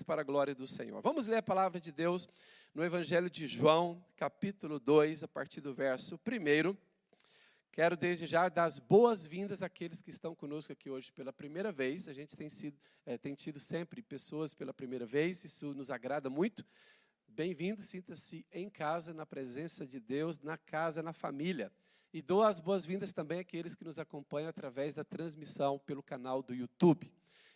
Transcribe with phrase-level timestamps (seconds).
[0.00, 1.02] para a glória do Senhor.
[1.02, 2.28] Vamos ler a palavra de Deus
[2.72, 6.76] no Evangelho de João, capítulo 2, a partir do verso 1.
[7.72, 12.06] Quero desde já dar as boas-vindas àqueles que estão conosco aqui hoje pela primeira vez.
[12.06, 16.30] A gente tem, sido, é, tem tido sempre pessoas pela primeira vez, isso nos agrada
[16.30, 16.64] muito.
[17.26, 21.72] Bem-vindo, sinta-se em casa, na presença de Deus, na casa, na família.
[22.12, 26.54] E dou as boas-vindas também àqueles que nos acompanham através da transmissão pelo canal do
[26.54, 27.10] YouTube.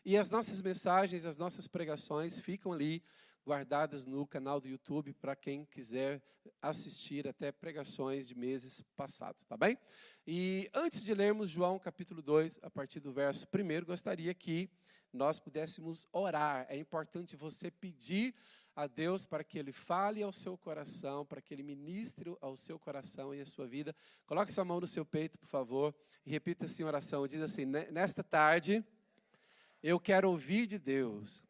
[0.09, 3.03] E as nossas mensagens, as nossas pregações ficam ali
[3.45, 6.23] guardadas no canal do YouTube para quem quiser
[6.63, 9.77] assistir até pregações de meses passados, tá bem?
[10.25, 14.71] E antes de lermos João capítulo 2, a partir do verso 1, gostaria que
[15.13, 16.67] nós pudéssemos orar.
[16.69, 18.33] É importante você pedir
[18.77, 22.79] a Deus para que Ele fale ao seu coração, para que Ele ministre ao seu
[22.79, 23.93] coração e à sua vida.
[24.25, 25.93] Coloque sua mão no seu peito, por favor,
[26.25, 27.27] e repita assim a oração.
[27.27, 28.85] Diz assim: Nesta tarde
[29.83, 31.43] eu quero ouvir de Deus.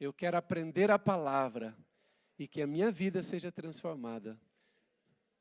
[0.00, 1.76] Eu quero aprender a palavra
[2.38, 4.40] e que a minha vida seja transformada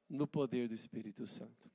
[0.08, 1.71] no poder do Espírito Santo.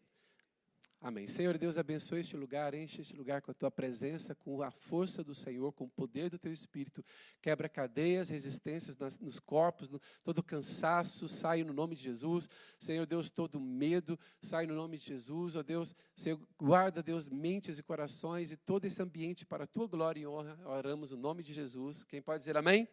[1.01, 1.29] Amém.
[1.29, 5.23] Senhor Deus, abençoe este lugar, enche este lugar com a tua presença, com a força
[5.23, 7.05] do Senhor, com o poder do teu Espírito.
[7.41, 12.49] Quebra cadeias, resistências nas, nos corpos, no, todo cansaço, sai no nome de Jesus.
[12.79, 15.55] Senhor Deus, todo medo, sai no nome de Jesus.
[15.55, 19.67] Ó oh Deus, Senhor, guarda, Deus, mentes e corações e todo esse ambiente para a
[19.67, 20.59] tua glória e honra.
[20.65, 22.05] Oramos no nome de Jesus.
[22.05, 22.89] Quem pode dizer amém?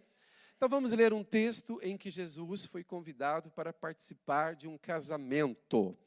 [0.57, 5.97] Então vamos ler um texto em que Jesus foi convidado para participar de um casamento.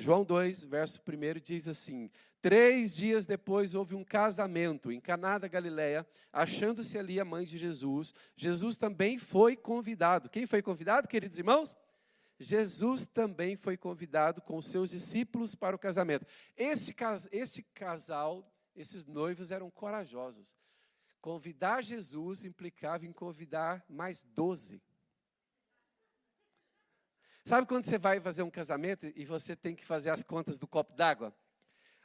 [0.00, 5.46] João 2, verso 1 diz assim: Três dias depois houve um casamento em Caná da
[5.46, 8.14] Galileia, achando-se ali a mãe de Jesus.
[8.34, 10.30] Jesus também foi convidado.
[10.30, 11.76] Quem foi convidado, queridos irmãos?
[12.38, 16.26] Jesus também foi convidado com seus discípulos para o casamento.
[16.56, 16.94] Esse,
[17.30, 20.56] esse casal, esses noivos eram corajosos.
[21.20, 24.80] Convidar Jesus implicava em convidar mais doze.
[27.44, 30.66] Sabe quando você vai fazer um casamento e você tem que fazer as contas do
[30.66, 31.34] copo d'água?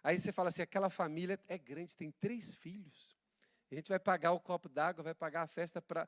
[0.04, 3.16] Aí você fala assim: aquela família é grande, tem três filhos.
[3.72, 6.08] A gente vai pagar o copo d'água, vai pagar a festa para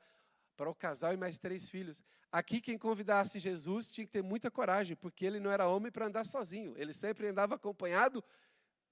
[0.57, 2.03] para o casal e mais três filhos.
[2.31, 6.07] Aqui, quem convidasse Jesus tinha que ter muita coragem, porque ele não era homem para
[6.07, 6.73] andar sozinho.
[6.75, 8.23] Ele sempre andava acompanhado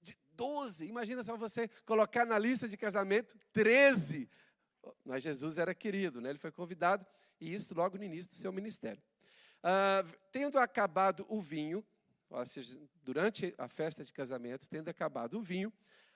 [0.00, 0.86] de doze.
[0.86, 4.30] Imagina só você colocar na lista de casamento treze.
[5.04, 6.30] Mas Jesus era querido, né?
[6.30, 7.04] ele foi convidado,
[7.40, 9.02] e isso logo no início do seu ministério.
[9.66, 11.84] Uh, tendo acabado o vinho,
[12.30, 15.72] ou seja, durante a festa de casamento, tendo acabado o vinho,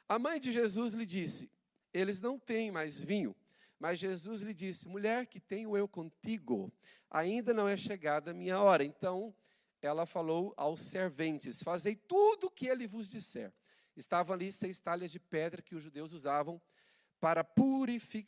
[0.08, 1.50] a mãe de Jesus lhe disse:
[1.92, 3.34] Eles não têm mais vinho.
[3.76, 6.72] Mas Jesus lhe disse: Mulher, que tenho eu contigo?
[7.10, 8.84] Ainda não é chegada a minha hora.
[8.84, 9.34] Então
[9.82, 13.52] ela falou aos serventes: Fazei tudo o que ele vos disser.
[13.96, 16.62] Estavam ali seis talhas de pedra que os judeus usavam
[17.20, 17.46] para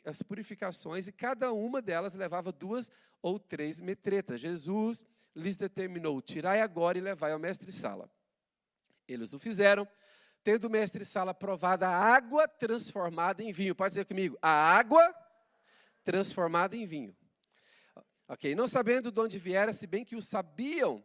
[0.04, 2.91] as purificações, e cada uma delas levava duas
[3.22, 4.41] ou três metretas.
[4.41, 5.04] Jesus
[5.34, 8.10] lhes determinou: tirai agora e levai ao mestre-sala.
[9.08, 9.88] Eles o fizeram,
[10.44, 13.75] tendo o mestre-sala provado a água transformada em vinho.
[13.75, 15.14] Pode dizer comigo: a água
[16.04, 17.16] transformada em vinho.
[18.28, 21.04] Ok, não sabendo de onde viera, se bem que o sabiam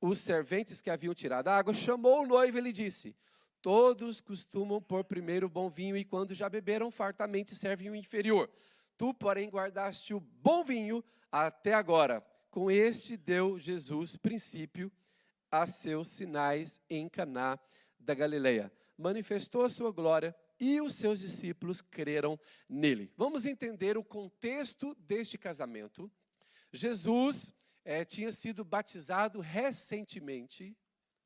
[0.00, 3.16] os serventes que haviam tirado a água, chamou o noivo e lhe disse:
[3.62, 8.50] Todos costumam pôr primeiro o bom vinho e quando já beberam fartamente servem o inferior.
[8.98, 12.20] Tu, porém, guardaste o bom vinho até agora.
[12.50, 14.90] Com este deu Jesus princípio
[15.48, 17.56] a seus sinais em Caná
[18.00, 18.70] da Galileia.
[18.98, 23.12] Manifestou a sua glória e os seus discípulos creram nele.
[23.16, 26.10] Vamos entender o contexto deste casamento.
[26.72, 30.76] Jesus é, tinha sido batizado recentemente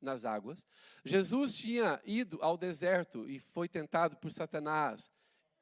[0.01, 0.67] nas águas.
[1.03, 5.11] Jesus tinha ido ao deserto e foi tentado por Satanás.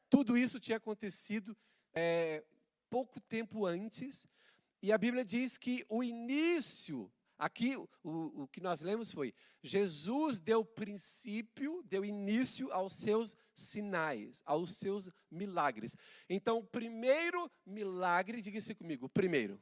[0.09, 1.55] Tudo isso tinha acontecido
[1.93, 2.43] é,
[2.89, 4.27] pouco tempo antes.
[4.81, 7.87] E a Bíblia diz que o início, aqui o,
[8.43, 15.09] o que nós lemos foi: Jesus deu princípio, deu início aos seus sinais, aos seus
[15.31, 15.95] milagres.
[16.29, 19.59] Então, o primeiro milagre, diga-se comigo, primeiro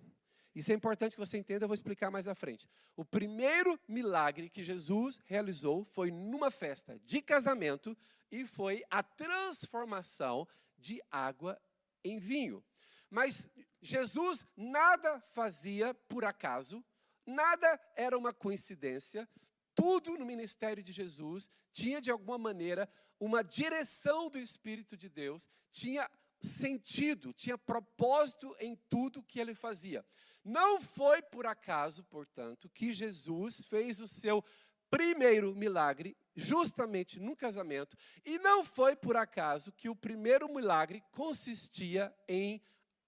[0.56, 2.68] isso é importante que você entenda, eu vou explicar mais à frente.
[2.96, 7.98] O primeiro milagre que Jesus realizou foi numa festa de casamento
[8.32, 10.48] e foi a transformação
[10.78, 11.60] de água
[12.04, 12.64] em vinho.
[13.10, 13.50] Mas
[13.82, 16.84] Jesus nada fazia por acaso,
[17.26, 19.28] nada era uma coincidência,
[19.76, 22.88] tudo no ministério de Jesus tinha de alguma maneira
[23.20, 26.10] uma direção do Espírito de Deus, tinha
[26.40, 30.06] sentido, tinha propósito em tudo que ele fazia.
[30.44, 34.44] Não foi por acaso, portanto, que Jesus fez o seu
[34.90, 37.96] primeiro milagre justamente no casamento,
[38.26, 42.62] e não foi por acaso que o primeiro milagre consistia em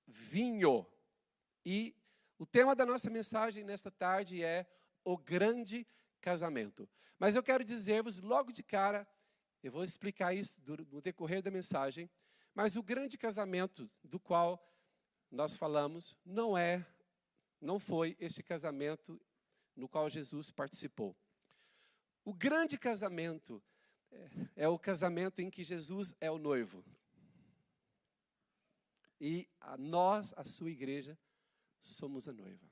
[0.08, 0.86] vinho.
[1.66, 1.96] E
[2.38, 4.66] o tema da nossa mensagem nesta tarde é
[5.04, 5.88] o grande
[6.22, 6.90] casamento.
[7.18, 9.08] Mas eu quero dizer-vos logo de cara,
[9.64, 12.10] eu vou explicar isso no decorrer da mensagem,
[12.54, 14.64] mas o grande casamento do qual
[15.32, 16.86] nós falamos não é,
[17.62, 19.19] não foi este casamento
[19.75, 21.16] no qual Jesus participou.
[22.24, 23.62] O grande casamento
[24.12, 26.84] é, é o casamento em que Jesus é o noivo.
[29.19, 31.18] E a nós, a sua igreja,
[31.80, 32.66] somos a noiva.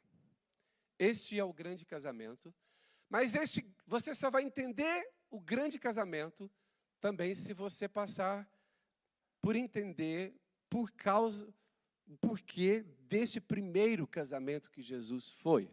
[0.98, 2.54] Este é o grande casamento.
[3.10, 6.50] Mas este, você só vai entender o grande casamento
[7.00, 8.50] também se você passar
[9.42, 10.34] por entender
[10.70, 11.54] por causa,
[12.08, 15.70] o porquê deste primeiro casamento que Jesus foi.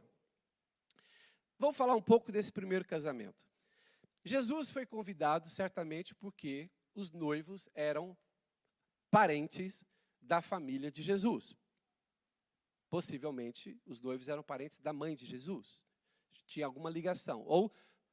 [1.59, 3.49] Vamos falar um pouco desse primeiro casamento.
[4.23, 8.15] Jesus foi convidado certamente porque os noivos eram
[9.11, 9.83] parentes
[10.21, 11.57] da família de Jesus.
[12.91, 15.81] Possivelmente, os noivos eram parentes da mãe de Jesus.
[16.45, 17.73] Tinha alguma ligação, ou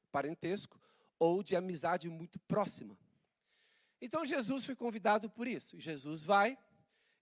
[0.10, 0.80] parentesco,
[1.20, 2.98] ou de amizade muito próxima.
[4.00, 5.78] Então, Jesus foi convidado por isso.
[5.82, 6.58] Jesus vai,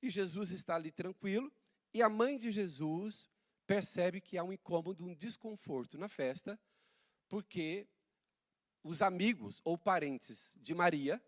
[0.04, 1.52] e Jesus está ali tranquilo,
[1.96, 3.30] e a mãe de Jesus
[3.66, 6.60] percebe que há um incômodo, um desconforto na festa,
[7.30, 7.88] porque
[8.84, 11.24] os amigos ou parentes de Maria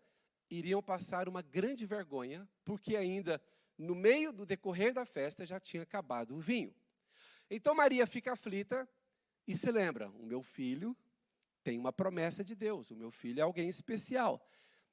[0.50, 3.42] iriam passar uma grande vergonha, porque ainda
[3.78, 6.74] no meio do decorrer da festa já tinha acabado o vinho.
[7.48, 8.86] Então Maria fica aflita
[9.46, 10.94] e se lembra: o meu filho
[11.64, 14.46] tem uma promessa de Deus, o meu filho é alguém especial.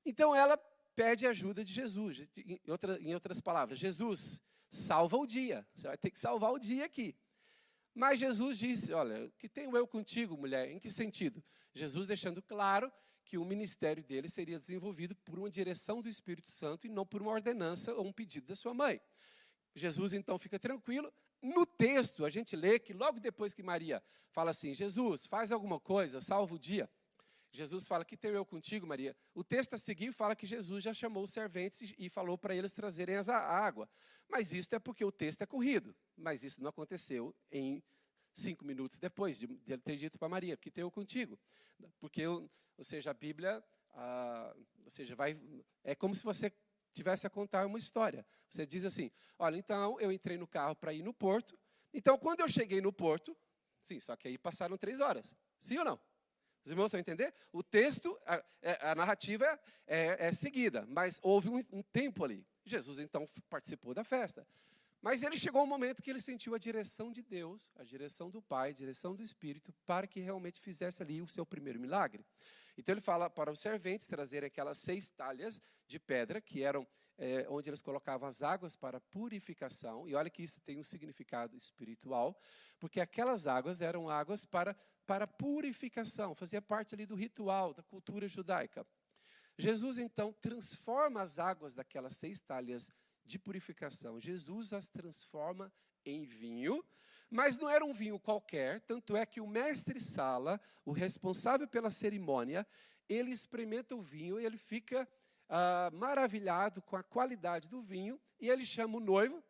[0.05, 0.55] Então ela
[0.95, 2.21] pede ajuda de Jesus.
[2.37, 5.65] Em, outra, em outras palavras, Jesus, salva o dia.
[5.73, 7.15] Você vai ter que salvar o dia aqui.
[7.93, 10.69] Mas Jesus disse: Olha, que tenho eu contigo, mulher?
[10.69, 11.43] Em que sentido?
[11.73, 12.91] Jesus deixando claro
[13.23, 17.21] que o ministério dele seria desenvolvido por uma direção do Espírito Santo e não por
[17.21, 19.01] uma ordenança ou um pedido da sua mãe.
[19.73, 21.11] Jesus então fica tranquilo.
[21.41, 25.79] No texto, a gente lê que logo depois que Maria fala assim: Jesus, faz alguma
[25.79, 26.89] coisa, salva o dia.
[27.55, 29.15] Jesus fala: Que tenho eu contigo, Maria?
[29.33, 32.71] O texto a seguir fala que Jesus já chamou os serventes e falou para eles
[32.71, 33.89] trazerem a água.
[34.27, 35.95] Mas isso é porque o texto é corrido.
[36.15, 37.81] Mas isso não aconteceu em
[38.33, 41.39] cinco minutos depois de, ele ter dito para Maria: Que tenho eu contigo.
[41.99, 42.49] Porque, ou
[42.81, 43.63] seja, a Bíblia,
[44.83, 45.39] ou seja, vai,
[45.83, 46.51] é como se você
[46.93, 48.25] tivesse a contar uma história.
[48.49, 51.57] Você diz assim: Olha, então eu entrei no carro para ir no porto.
[51.93, 53.35] Então, quando eu cheguei no porto,
[53.81, 55.35] sim, só que aí passaram três horas.
[55.59, 55.99] Sim ou não?
[56.65, 57.31] Os irmãos estão entender?
[57.53, 62.43] O texto, a, é, a narrativa é, é, seguida, mas houve um, um tempo ali.
[62.65, 64.47] Jesus então participou da festa.
[64.99, 68.41] Mas ele chegou um momento que ele sentiu a direção de Deus, a direção do
[68.41, 72.25] Pai, a direção do Espírito, para que realmente fizesse ali o seu primeiro milagre.
[72.75, 76.87] Então ele fala para os serventes trazerem aquelas seis talhas de pedra, que eram
[77.19, 80.09] é, onde eles colocavam as águas para purificação.
[80.09, 82.35] E olha que isso tem um significado espiritual,
[82.79, 88.27] porque aquelas águas eram águas para para purificação, fazia parte ali do ritual, da cultura
[88.27, 88.85] judaica.
[89.57, 92.91] Jesus então transforma as águas daquelas seis talhas
[93.23, 94.19] de purificação.
[94.19, 95.71] Jesus as transforma
[96.05, 96.83] em vinho,
[97.29, 101.89] mas não era um vinho qualquer, tanto é que o mestre Sala, o responsável pela
[101.89, 102.65] cerimônia,
[103.07, 105.07] ele experimenta o vinho e ele fica
[105.49, 109.43] ah, maravilhado com a qualidade do vinho e ele chama o noivo,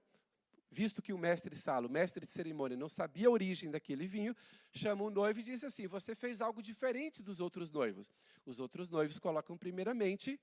[0.70, 4.36] visto que o mestre Salo, mestre de cerimônia, não sabia a origem daquele vinho,
[4.72, 8.12] chama o noivo e diz assim: Você fez algo diferente dos outros noivos.
[8.46, 10.40] Os outros noivos colocam, primeiramente,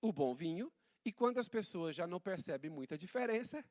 [0.00, 0.72] o bom vinho,
[1.04, 3.64] e quando as pessoas já não percebem muita diferença,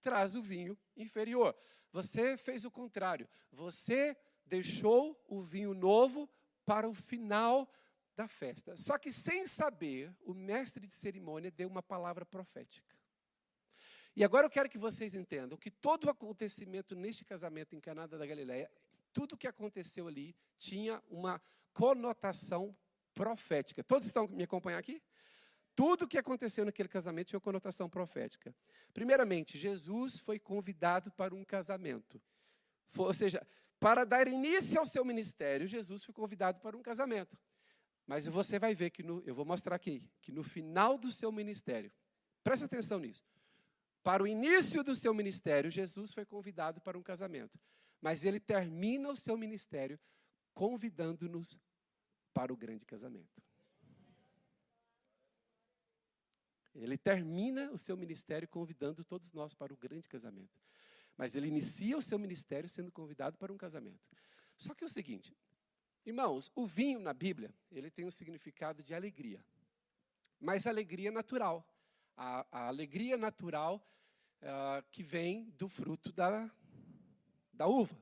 [0.00, 1.56] traz o vinho inferior.
[1.92, 3.28] Você fez o contrário.
[3.50, 6.28] Você deixou o vinho novo
[6.64, 7.70] para o final
[8.14, 8.76] da festa.
[8.76, 12.94] Só que sem saber, o mestre de cerimônia deu uma palavra profética.
[14.14, 18.06] E agora eu quero que vocês entendam que todo o acontecimento neste casamento em Caná
[18.06, 18.70] da Galileia,
[19.12, 21.40] tudo o que aconteceu ali tinha uma
[21.72, 22.76] conotação
[23.14, 23.82] profética.
[23.82, 25.02] Todos estão me acompanhando aqui?
[25.74, 28.54] Tudo o que aconteceu naquele casamento tinha uma conotação profética.
[28.92, 32.20] Primeiramente, Jesus foi convidado para um casamento.
[32.96, 33.46] Ou seja,
[33.80, 37.38] para dar início ao seu ministério, Jesus foi convidado para um casamento.
[38.06, 41.32] Mas você vai ver que no, eu vou mostrar aqui, que no final do seu
[41.32, 41.90] ministério,
[42.44, 43.24] presta atenção nisso.
[44.02, 47.58] Para o início do seu ministério, Jesus foi convidado para um casamento.
[48.00, 49.98] Mas ele termina o seu ministério
[50.52, 51.58] convidando-nos
[52.34, 53.40] para o grande casamento.
[56.74, 60.60] Ele termina o seu ministério convidando todos nós para o grande casamento.
[61.16, 64.08] Mas ele inicia o seu ministério sendo convidado para um casamento.
[64.56, 65.36] Só que é o seguinte,
[66.04, 69.44] irmãos, o vinho na Bíblia, ele tem um significado de alegria.
[70.40, 71.64] Mas alegria natural
[72.16, 73.86] a, a alegria natural
[74.42, 76.50] uh, que vem do fruto da,
[77.52, 77.96] da uva,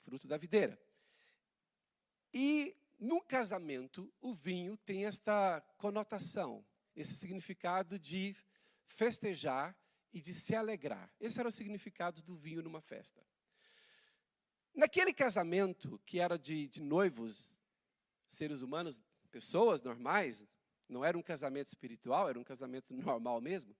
[0.00, 0.80] fruto da videira.
[2.32, 8.36] E no casamento, o vinho tem esta conotação, esse significado de
[8.86, 9.76] festejar
[10.12, 11.12] e de se alegrar.
[11.18, 13.26] Esse era o significado do vinho numa festa.
[14.74, 17.54] Naquele casamento, que era de, de noivos,
[18.26, 20.46] seres humanos, pessoas normais,
[20.92, 23.74] não era um casamento espiritual, era um casamento normal mesmo.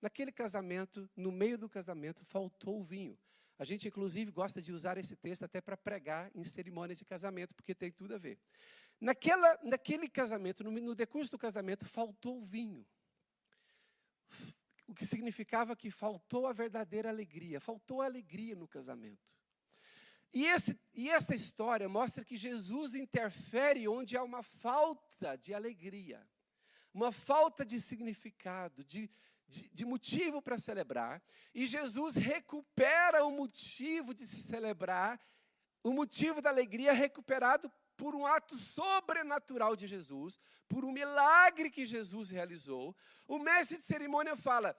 [0.00, 3.18] Naquele casamento, no meio do casamento, faltou o vinho.
[3.58, 7.54] A gente, inclusive, gosta de usar esse texto até para pregar em cerimônias de casamento,
[7.54, 8.38] porque tem tudo a ver.
[9.00, 12.86] Naquela, naquele casamento, no, no decurso do casamento, faltou o vinho.
[14.86, 19.28] O que significava que faltou a verdadeira alegria, faltou a alegria no casamento.
[20.32, 26.26] E, esse, e essa história mostra que Jesus interfere onde há uma falta de alegria,
[26.98, 29.08] uma falta de significado, de,
[29.46, 31.22] de, de motivo para celebrar,
[31.54, 35.20] e Jesus recupera o motivo de se celebrar,
[35.82, 41.86] o motivo da alegria recuperado por um ato sobrenatural de Jesus, por um milagre que
[41.86, 42.96] Jesus realizou.
[43.26, 44.76] O mestre de cerimônia fala,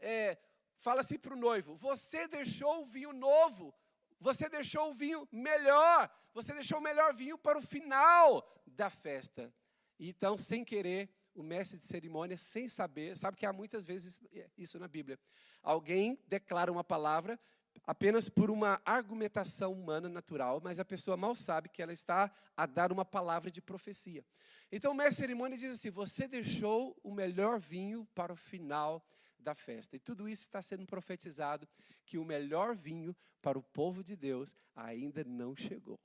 [0.00, 0.38] é,
[0.76, 3.74] fala assim para o noivo: Você deixou o vinho novo,
[4.20, 9.52] você deixou o vinho melhor, você deixou o melhor vinho para o final da festa.
[9.98, 14.20] Então, sem querer, o mestre de cerimônia, sem saber, sabe que há muitas vezes
[14.56, 15.18] isso na Bíblia.
[15.62, 17.38] Alguém declara uma palavra
[17.86, 22.66] apenas por uma argumentação humana natural, mas a pessoa mal sabe que ela está a
[22.66, 24.24] dar uma palavra de profecia.
[24.70, 29.04] Então o mestre de cerimônia diz assim: Você deixou o melhor vinho para o final
[29.38, 29.96] da festa.
[29.96, 31.68] E tudo isso está sendo profetizado
[32.04, 35.98] que o melhor vinho para o povo de Deus ainda não chegou.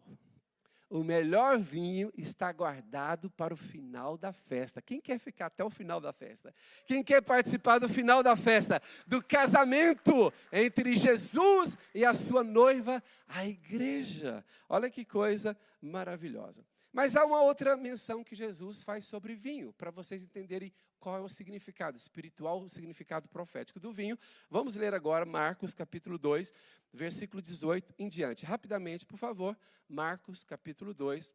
[0.89, 4.81] O melhor vinho está guardado para o final da festa.
[4.81, 6.53] Quem quer ficar até o final da festa?
[6.85, 8.81] Quem quer participar do final da festa?
[9.07, 14.45] Do casamento entre Jesus e a sua noiva, a igreja.
[14.69, 16.63] Olha que coisa maravilhosa.
[16.95, 21.19] Mas há uma outra menção que Jesus faz sobre vinho, para vocês entenderem qual é
[21.19, 24.17] o significado espiritual, o significado profético do vinho.
[24.49, 26.53] Vamos ler agora Marcos capítulo 2,
[26.93, 28.45] versículo 18 em diante.
[28.45, 29.59] Rapidamente, por favor,
[29.89, 31.33] Marcos capítulo 2,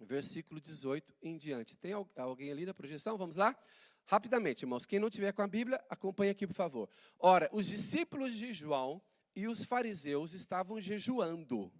[0.00, 1.74] versículo 18 em diante.
[1.74, 3.16] Tem alguém ali na projeção?
[3.16, 3.56] Vamos lá?
[4.04, 4.84] Rapidamente, irmãos.
[4.84, 6.90] Quem não tiver com a Bíblia, acompanhe aqui, por favor.
[7.18, 9.00] Ora, os discípulos de João
[9.34, 11.72] e os fariseus estavam jejuando.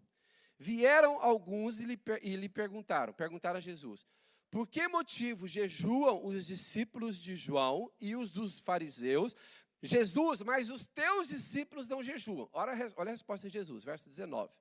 [0.58, 4.04] Vieram alguns e lhe, e lhe perguntaram, perguntaram a Jesus,
[4.50, 9.36] por que motivo jejuam os discípulos de João e os dos fariseus,
[9.82, 12.48] Jesus, mas os teus discípulos não jejuam.
[12.52, 14.52] Olha, a resposta de Jesus, verso 19.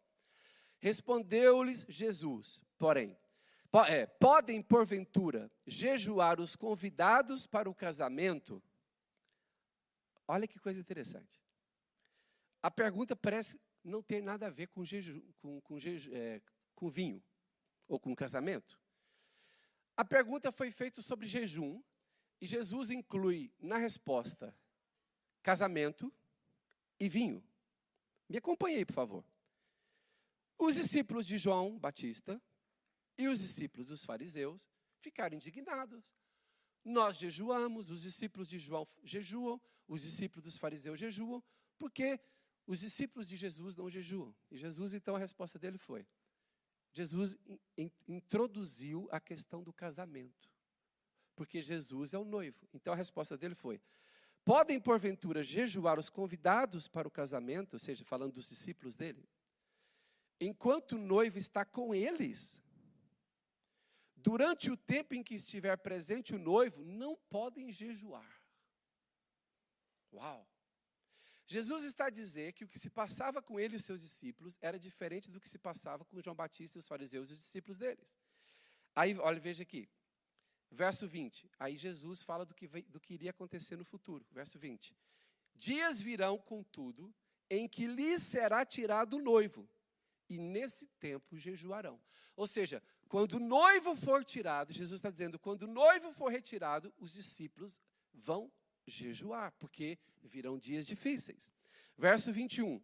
[0.79, 3.17] Respondeu-lhes Jesus, porém,
[3.71, 8.61] po, é, podem porventura jejuar os convidados para o casamento?
[10.27, 11.41] Olha que coisa interessante.
[12.61, 16.41] A pergunta parece não ter nada a ver com, jeju, com, com, jeju, é,
[16.75, 17.23] com vinho
[17.87, 18.79] ou com casamento.
[19.95, 21.81] A pergunta foi feita sobre jejum
[22.39, 24.55] e Jesus inclui na resposta
[25.41, 26.13] casamento
[26.99, 27.43] e vinho.
[28.27, 29.25] Me acompanhe aí, por favor.
[30.57, 32.41] Os discípulos de João Batista
[33.17, 36.13] e os discípulos dos fariseus ficaram indignados.
[36.83, 41.43] Nós jejuamos, os discípulos de João jejuam, os discípulos dos fariseus jejuam,
[41.77, 42.19] porque
[42.67, 44.35] os discípulos de Jesus não jejuam.
[44.51, 46.05] E Jesus, então, a resposta dele foi:
[46.91, 47.37] Jesus
[47.77, 50.49] in, introduziu a questão do casamento.
[51.35, 52.67] Porque Jesus é o noivo.
[52.73, 53.79] Então a resposta dele foi:
[54.43, 59.29] Podem, porventura, jejuar os convidados para o casamento, ou seja, falando dos discípulos dele,
[60.41, 62.61] enquanto o noivo está com eles?
[64.15, 68.41] Durante o tempo em que estiver presente o noivo, não podem jejuar.
[70.11, 70.45] Uau!
[71.47, 74.57] Jesus está a dizer que o que se passava com ele e os seus discípulos
[74.61, 77.77] era diferente do que se passava com João Batista e os fariseus e os discípulos
[77.77, 78.05] deles.
[78.93, 79.87] Aí, olha, veja aqui.
[80.69, 81.49] Verso 20.
[81.57, 84.25] Aí Jesus fala do que, do que iria acontecer no futuro.
[84.29, 84.93] Verso 20.
[85.55, 87.15] Dias virão, contudo,
[87.49, 89.67] em que lhes será tirado o noivo,
[90.29, 91.97] e nesse tempo jejuarão.
[92.35, 96.93] Ou seja, quando o noivo for tirado, Jesus está dizendo, quando o noivo for retirado,
[96.99, 97.81] os discípulos
[98.13, 98.51] vão
[98.87, 101.51] jejuar, porque virão dias difíceis.
[101.97, 102.81] Verso 21.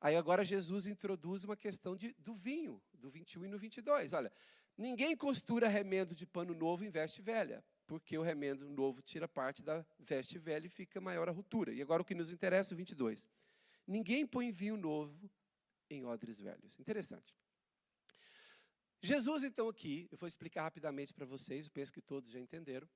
[0.00, 4.12] Aí agora Jesus introduz uma questão de, do vinho, do 21 e no 22.
[4.14, 4.32] Olha,
[4.80, 9.62] Ninguém costura remendo de pano novo em veste velha, porque o remendo novo tira parte
[9.62, 11.70] da veste velha e fica maior a ruptura.
[11.70, 13.28] E agora o que nos interessa, o 22.
[13.86, 15.30] Ninguém põe vinho novo
[15.90, 16.80] em odres velhos.
[16.80, 17.36] Interessante.
[19.02, 22.88] Jesus, então, aqui, eu vou explicar rapidamente para vocês, penso que todos já entenderam.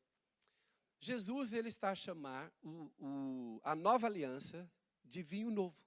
[1.05, 4.71] Jesus ele está a chamar o, o, a nova aliança
[5.05, 5.79] de vinho novo.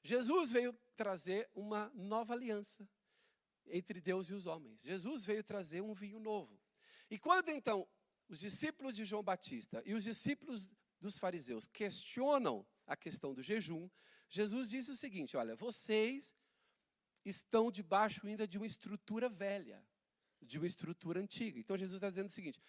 [0.00, 2.88] Jesus veio trazer uma nova aliança
[3.66, 4.82] entre Deus e os homens.
[4.82, 6.56] Jesus veio trazer um vinho novo.
[7.10, 7.86] E quando então
[8.28, 10.68] os discípulos de João Batista e os discípulos
[11.00, 13.90] dos fariseus questionam a questão do jejum,
[14.28, 16.32] Jesus disse o seguinte: olha, vocês
[17.24, 19.84] estão debaixo ainda de uma estrutura velha,
[20.40, 21.58] de uma estrutura antiga.
[21.58, 22.60] Então Jesus está dizendo o seguinte: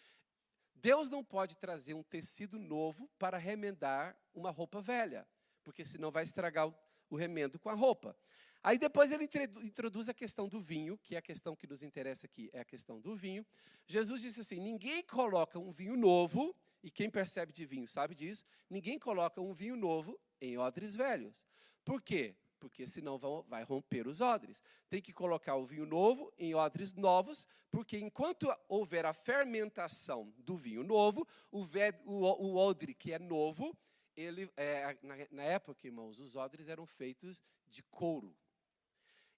[0.82, 5.28] Deus não pode trazer um tecido novo para remendar uma roupa velha,
[5.64, 6.76] porque senão vai estragar o,
[7.10, 8.18] o remendo com a roupa.
[8.64, 9.30] Aí depois ele
[9.64, 12.66] introduz a questão do vinho, que é a questão que nos interessa aqui, é a
[12.66, 13.46] questão do vinho.
[13.88, 18.44] Jesus disse assim: ninguém coloca um vinho novo, e quem percebe de vinho sabe disso,
[18.70, 21.48] ninguém coloca um vinho novo em odres velhos.
[21.86, 22.36] Por quê?
[22.62, 24.62] Porque senão vão, vai romper os odres.
[24.88, 30.56] Tem que colocar o vinho novo em odres novos, porque enquanto houver a fermentação do
[30.56, 31.66] vinho novo, o,
[32.06, 33.76] o, o odre que é novo,
[34.16, 38.36] ele, é, na, na época, irmãos, os odres eram feitos de couro.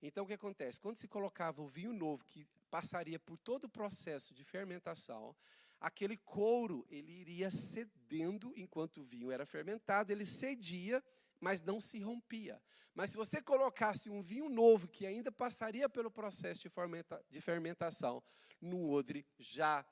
[0.01, 0.81] Então o que acontece?
[0.81, 5.33] Quando se colocava o vinho novo, que passaria por todo o processo de fermentação,
[5.79, 11.01] aquele couro ele iria cedendo enquanto o vinho era fermentado, ele cedia
[11.43, 12.59] mas não se rompia.
[12.95, 17.41] Mas se você colocasse um vinho novo, que ainda passaria pelo processo de, fermenta, de
[17.41, 18.23] fermentação,
[18.61, 19.85] num odre já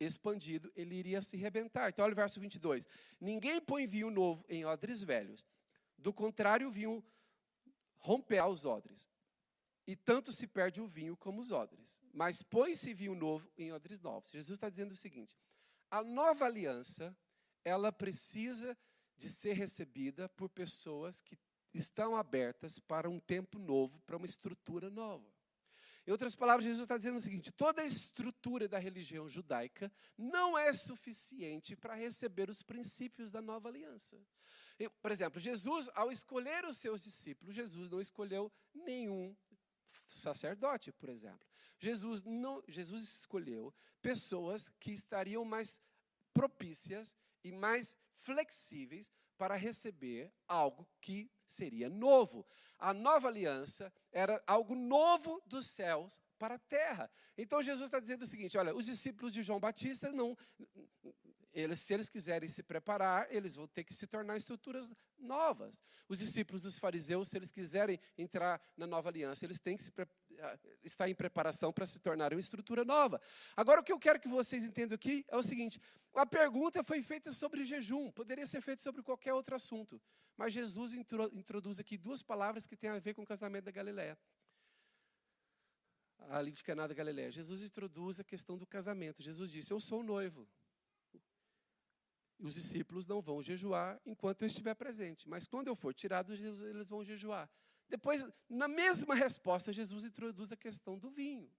[0.00, 1.90] expandido, ele iria se rebentar.
[1.90, 2.88] Então, olha o verso 22.
[3.20, 5.46] Ninguém põe vinho novo em odres velhos.
[5.98, 7.04] Do contrário, o vinho
[7.98, 9.06] romperá os odres.
[9.86, 11.98] E tanto se perde o vinho como os odres.
[12.10, 14.30] Mas põe-se vinho novo em odres novos.
[14.30, 15.36] Jesus está dizendo o seguinte:
[15.90, 17.14] a nova aliança,
[17.64, 18.78] ela precisa
[19.18, 21.38] de ser recebida por pessoas que
[21.74, 25.26] estão abertas para um tempo novo, para uma estrutura nova.
[26.06, 30.56] Em outras palavras, Jesus está dizendo o seguinte: toda a estrutura da religião judaica não
[30.56, 34.18] é suficiente para receber os princípios da nova aliança.
[35.02, 39.36] por exemplo, Jesus, ao escolher os seus discípulos, Jesus não escolheu nenhum
[40.06, 41.46] sacerdote, por exemplo.
[41.78, 45.76] Jesus, não, Jesus escolheu pessoas que estariam mais
[46.32, 52.46] propícias e mais flexíveis para receber algo que seria novo.
[52.78, 57.10] A nova aliança era algo novo dos céus para a terra.
[57.36, 60.36] Então Jesus está dizendo o seguinte: olha, os discípulos de João Batista não.
[61.52, 65.82] Eles, se eles quiserem se preparar, eles vão ter que se tornar estruturas novas.
[66.08, 69.90] Os discípulos dos fariseus, se eles quiserem entrar na nova aliança, eles têm que se
[69.90, 70.27] preparar
[70.82, 73.20] está em preparação para se tornar uma estrutura nova.
[73.56, 75.80] Agora, o que eu quero que vocês entendam aqui é o seguinte:
[76.14, 80.00] a pergunta foi feita sobre jejum, poderia ser feita sobre qualquer outro assunto,
[80.36, 84.18] mas Jesus introduz aqui duas palavras que têm a ver com o casamento da Galileia.
[86.30, 87.30] Ali de Caná da Galileia.
[87.30, 89.22] Jesus introduz a questão do casamento.
[89.22, 90.48] Jesus disse: Eu sou o noivo.
[92.38, 96.32] E os discípulos não vão jejuar enquanto eu estiver presente, mas quando eu for tirado,
[96.32, 97.50] eles vão jejuar.
[97.88, 101.50] Depois, na mesma resposta, Jesus introduz a questão do vinho.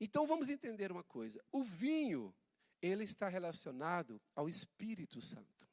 [0.00, 2.34] Então vamos entender uma coisa: o vinho,
[2.80, 5.68] ele está relacionado ao Espírito Santo.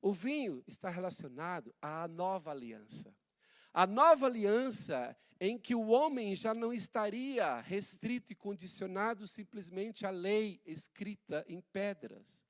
[0.00, 3.14] O vinho está relacionado à nova aliança.
[3.72, 10.10] A nova aliança em que o homem já não estaria restrito e condicionado simplesmente à
[10.10, 12.44] lei escrita em pedras.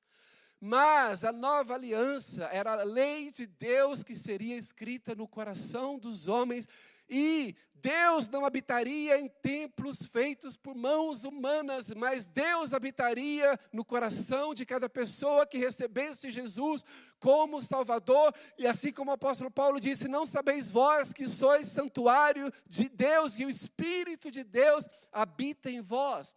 [0.65, 6.27] Mas a nova aliança era a lei de Deus que seria escrita no coração dos
[6.27, 6.67] homens,
[7.07, 14.55] e Deus não habitaria em templos feitos por mãos humanas, mas Deus habitaria no coração
[14.55, 16.83] de cada pessoa que recebesse Jesus
[17.19, 22.51] como Salvador, e assim como o apóstolo Paulo disse: Não sabeis vós que sois santuário
[22.65, 26.33] de Deus e o Espírito de Deus habita em vós.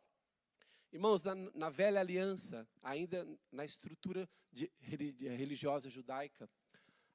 [0.91, 4.71] Irmãos, na, na, velha aliança, ainda na estrutura de,
[5.13, 6.49] de, religiosa judaica,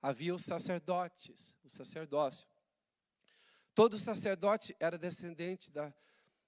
[0.01, 2.47] havia os sacerdotes, o sacerdócio.
[3.73, 5.91] Todo sacerdote era descendente da,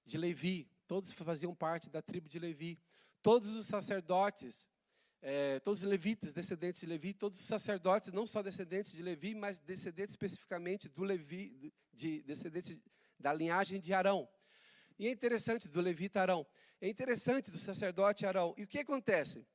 [0.05, 2.79] de Levi, todos faziam parte da tribo de Levi.
[3.23, 4.67] Todos os sacerdotes,
[5.19, 9.33] é, todos os levitas, descendentes de Levi, todos os sacerdotes, não só descendentes de Levi,
[9.33, 12.77] mas descendentes especificamente do Levi, de, descendentes
[13.19, 14.29] da linhagem de Arão.
[14.97, 16.45] E é interessante do levita Arão.
[16.79, 18.53] É interessante do sacerdote Arão.
[18.57, 19.45] E o que acontece?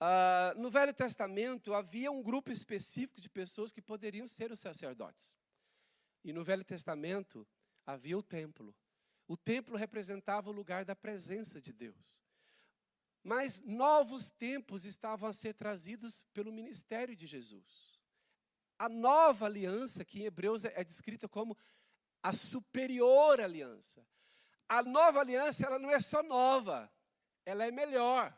[0.00, 5.36] Ah, no Velho Testamento havia um grupo específico de pessoas que poderiam ser os sacerdotes.
[6.24, 7.46] E no Velho Testamento
[7.84, 8.74] havia o templo.
[9.26, 12.22] O templo representava o lugar da presença de Deus.
[13.22, 17.98] Mas novos tempos estavam a ser trazidos pelo ministério de Jesus.
[18.78, 21.58] A nova aliança, que em Hebreus é descrita como
[22.22, 24.06] a superior aliança
[24.68, 26.90] a nova aliança ela não é só nova,
[27.44, 28.36] ela é melhor.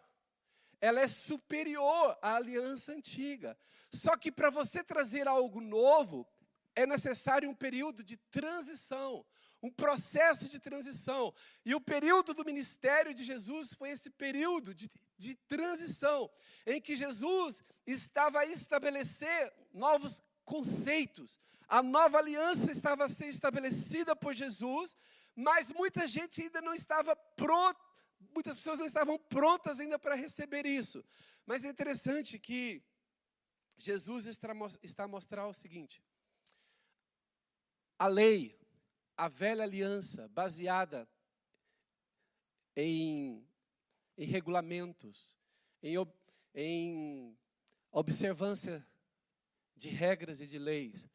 [0.80, 3.56] ela é superior à aliança antiga.
[3.92, 6.26] Só que para você trazer algo novo,
[6.74, 9.26] é necessário um período de transição,
[9.62, 11.34] um processo de transição.
[11.66, 16.30] E o período do ministério de Jesus foi esse período de, de transição,
[16.66, 21.38] em que Jesus estava a estabelecer novos conceitos.
[21.68, 24.96] A nova aliança estava a ser estabelecida por Jesus,
[25.40, 27.80] mas muita gente ainda não estava pronta,
[28.34, 31.04] muitas pessoas não estavam prontas ainda para receber isso.
[31.46, 32.82] Mas é interessante que
[33.78, 36.04] Jesus está a mostrar o seguinte:
[37.98, 38.58] a lei,
[39.16, 41.08] a velha aliança, baseada
[42.76, 43.46] em,
[44.16, 45.34] em regulamentos,
[45.82, 45.96] em,
[46.54, 47.38] em
[47.90, 48.86] observância
[49.74, 51.08] de regras e de leis,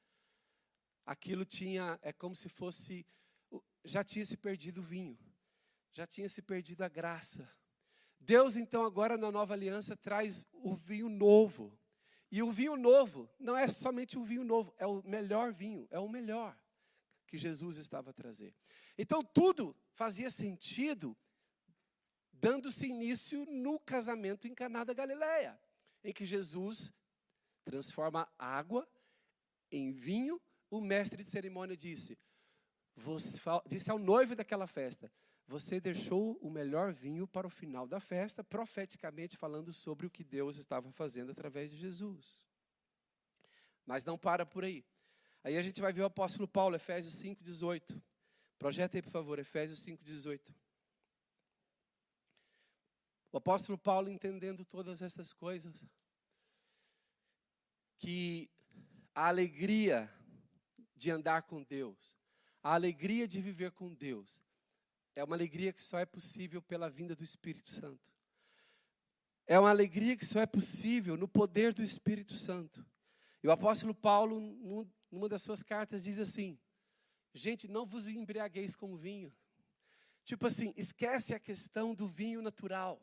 [1.05, 3.05] aquilo tinha, é como se fosse,
[3.85, 5.17] já tinha se perdido o vinho,
[5.93, 7.49] já tinha se perdido a graça.
[8.19, 11.77] Deus, então, agora na nova aliança, traz o vinho novo.
[12.31, 15.99] E o vinho novo não é somente o vinho novo, é o melhor vinho, é
[15.99, 16.57] o melhor
[17.27, 18.53] que Jesus estava a trazer.
[18.97, 21.15] Então, tudo fazia sentido,
[22.33, 25.59] dando-se início no casamento em Caná da Galileia,
[26.03, 26.91] em que Jesus
[27.63, 28.87] transforma água
[29.71, 30.41] em vinho.
[30.69, 32.17] O mestre de cerimônia disse,
[32.95, 35.11] você, disse ao noivo daquela festa:
[35.47, 40.23] Você deixou o melhor vinho para o final da festa, profeticamente falando sobre o que
[40.23, 42.41] Deus estava fazendo através de Jesus.
[43.85, 44.85] Mas não para por aí.
[45.43, 48.01] Aí a gente vai ver o apóstolo Paulo, Efésios 5,18.
[48.57, 50.55] Projeta aí, por favor, Efésios 5,18.
[53.31, 55.85] O apóstolo Paulo, entendendo todas essas coisas,
[57.97, 58.49] que
[59.13, 60.09] a alegria
[60.95, 62.15] de andar com Deus,
[62.65, 64.41] a alegria de viver com Deus,
[65.15, 68.11] é uma alegria que só é possível pela vinda do Espírito Santo.
[69.45, 72.83] É uma alegria que só é possível no poder do Espírito Santo.
[73.43, 74.41] E o apóstolo Paulo,
[75.11, 76.57] numa das suas cartas, diz assim:
[77.35, 79.31] Gente, não vos embriagueis com vinho.
[80.23, 82.99] Tipo assim, esquece a questão do vinho natural.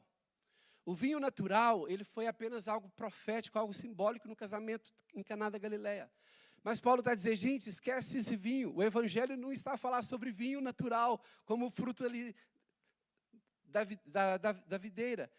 [0.85, 5.57] O vinho natural, ele foi apenas algo profético, algo simbólico no casamento em Caná da
[5.57, 6.11] Galileia.
[6.63, 8.75] Mas Paulo está dizendo, gente, esquece esse vinho.
[8.75, 12.35] O Evangelho não está a falar sobre vinho natural, como fruto ali
[13.65, 15.31] da, da, da, da videira.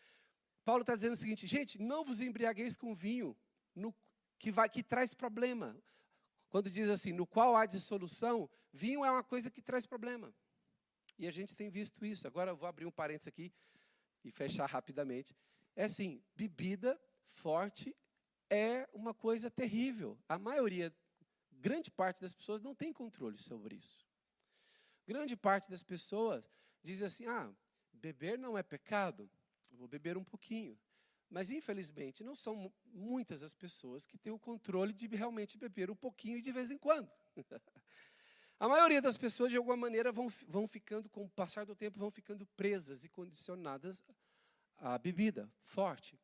[0.65, 3.35] Paulo está dizendo o seguinte, gente, não vos embriagueis com vinho
[3.75, 3.93] no,
[4.37, 5.77] que, vai, que traz problema.
[6.49, 10.33] Quando diz assim, no qual há dissolução, vinho é uma coisa que traz problema.
[11.17, 12.27] E a gente tem visto isso.
[12.27, 13.51] Agora eu vou abrir um parênteses aqui
[14.23, 15.35] e fechar rapidamente.
[15.75, 17.95] É assim, bebida forte
[18.49, 20.17] é uma coisa terrível.
[20.27, 20.93] A maioria,
[21.63, 24.05] grande parte das pessoas não tem controle sobre isso.
[25.07, 26.51] Grande parte das pessoas
[26.83, 27.49] diz assim: "Ah,
[27.93, 29.29] beber não é pecado,
[29.71, 30.77] vou beber um pouquinho".
[31.29, 35.95] Mas infelizmente não são muitas as pessoas que têm o controle de realmente beber um
[35.95, 37.09] pouquinho de vez em quando.
[38.59, 41.97] A maioria das pessoas, de alguma maneira, vão, vão ficando, com o passar do tempo,
[41.97, 44.03] vão ficando presas e condicionadas
[44.77, 46.17] à bebida forte.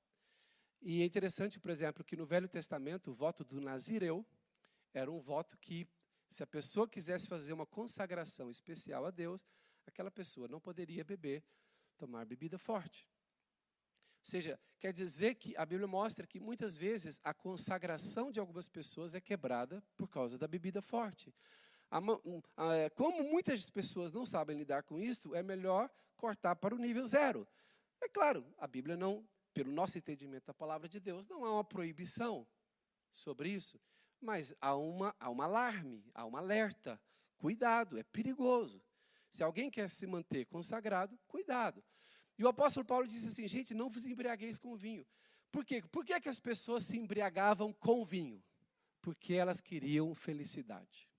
[0.82, 4.26] E é interessante, por exemplo, que no Velho Testamento, o voto do Nazireu
[4.94, 5.88] era um voto que,
[6.28, 9.46] se a pessoa quisesse fazer uma consagração especial a Deus,
[9.86, 11.44] aquela pessoa não poderia beber,
[11.98, 13.08] tomar bebida forte.
[14.20, 18.68] Ou seja, quer dizer que a Bíblia mostra que muitas vezes a consagração de algumas
[18.68, 21.34] pessoas é quebrada por causa da bebida forte.
[22.96, 27.48] Como muitas pessoas não sabem lidar com isso, é melhor cortar para o nível zero.
[28.02, 31.64] É claro, a Bíblia não, pelo nosso entendimento da palavra de Deus, não há uma
[31.64, 32.48] proibição
[33.10, 33.82] sobre isso,
[34.22, 37.00] mas há, uma, há um alarme, há um alerta.
[37.38, 38.82] Cuidado, é perigoso.
[39.30, 41.84] Se alguém quer se manter consagrado, cuidado.
[42.38, 45.06] E o apóstolo Paulo disse assim: gente, não vos embriagueis com vinho.
[45.52, 45.84] Por quê?
[45.92, 48.44] Por que, que as pessoas se embriagavam com vinho?
[49.02, 51.10] Porque elas queriam felicidade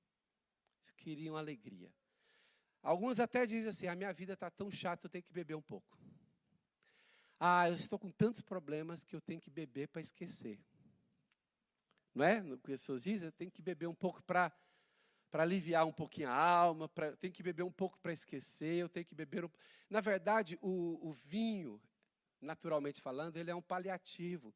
[1.00, 1.92] queriam alegria.
[2.82, 5.62] Alguns até dizem assim: a minha vida está tão chata, eu tenho que beber um
[5.62, 5.98] pouco.
[7.38, 10.60] Ah, eu estou com tantos problemas que eu tenho que beber para esquecer.
[12.20, 12.42] Não é?
[12.42, 14.52] O que as pessoas dizem, tenho que beber um pouco para
[15.30, 18.88] para aliviar um pouquinho a alma, pra, tenho que beber um pouco para esquecer, eu
[18.88, 19.50] tenho que beber um...
[19.88, 21.80] Na verdade, o, o vinho,
[22.40, 24.52] naturalmente falando, ele é um paliativo.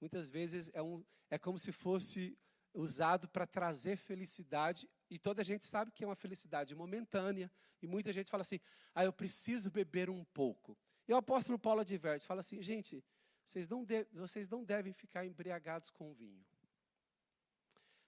[0.00, 2.38] Muitas vezes é, um, é como se fosse
[2.72, 7.50] usado para trazer felicidade, e toda a gente sabe que é uma felicidade momentânea,
[7.82, 8.60] e muita gente fala assim:
[8.94, 10.78] ah, eu preciso beber um pouco.
[11.08, 13.04] E o apóstolo Paulo adverte, fala assim: gente,
[13.44, 16.44] vocês não, de, vocês não devem ficar embriagados com vinho.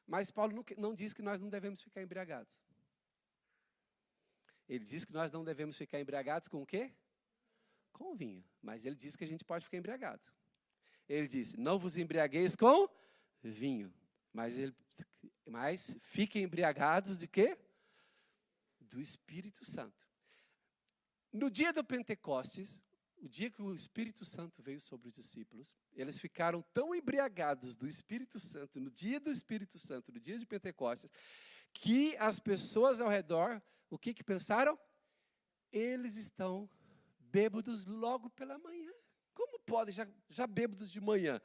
[0.06, 2.52] Mas Paulo não, diz que nós não devemos ficar embriagados.
[4.68, 6.92] Ele diz que nós não devemos ficar embriagados com o quê?
[7.92, 8.44] Com o vinho.
[8.62, 10.22] Mas ele diz que a gente pode ficar embriagado.
[11.08, 12.88] Ele disse: Não vos embriagueis com
[13.42, 13.92] vinho,
[14.32, 14.74] mas, ele,
[15.46, 17.58] mas fiquem embriagados de quê?
[18.80, 20.08] Do Espírito Santo.
[21.32, 22.80] No dia do Pentecostes,
[23.24, 27.86] o dia que o Espírito Santo veio sobre os discípulos, eles ficaram tão embriagados do
[27.86, 31.10] Espírito Santo, no dia do Espírito Santo, no dia de Pentecostes,
[31.72, 34.78] que as pessoas ao redor, o que, que pensaram?
[35.72, 36.68] Eles estão
[37.18, 38.92] bêbados logo pela manhã.
[39.32, 41.40] Como pode, já, já bêbados de manhã?